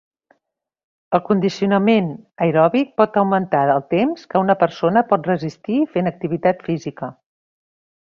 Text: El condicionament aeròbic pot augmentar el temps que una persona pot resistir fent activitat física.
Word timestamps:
El 1.17 1.21
condicionament 1.27 2.07
aeròbic 2.47 2.91
pot 3.03 3.21
augmentar 3.23 3.61
el 3.75 3.85
temps 3.95 4.27
que 4.33 4.43
una 4.49 4.59
persona 4.65 5.07
pot 5.15 5.33
resistir 5.33 5.81
fent 5.97 6.15
activitat 6.17 6.69
física. 6.73 7.17